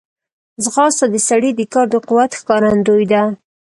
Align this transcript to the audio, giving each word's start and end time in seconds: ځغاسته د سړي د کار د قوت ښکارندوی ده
ځغاسته 0.63 1.05
د 1.13 1.15
سړي 1.27 1.51
د 1.55 1.61
کار 1.73 1.85
د 1.93 1.95
قوت 2.07 2.31
ښکارندوی 2.39 3.05
ده 3.11 3.21